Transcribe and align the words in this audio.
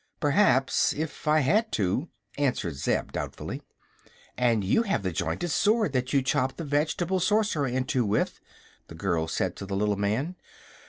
"Perhaps; 0.19 0.93
if 0.93 1.27
I 1.27 1.41
had 1.41 1.71
to," 1.73 2.09
answered 2.35 2.73
Zeb, 2.73 3.11
doubtfully. 3.11 3.61
"And 4.35 4.63
you 4.63 4.81
have 4.81 5.03
the 5.03 5.11
jointed 5.11 5.49
sword 5.51 5.93
that 5.93 6.11
you 6.11 6.23
chopped 6.23 6.57
the 6.57 6.63
veg'table 6.65 7.19
Sorcerer 7.19 7.67
in 7.67 7.83
two 7.85 8.03
with," 8.07 8.39
the 8.87 8.95
girl 8.95 9.27
said 9.27 9.55
to 9.57 9.65
the 9.67 9.75
little 9.75 9.97
man. 9.97 10.37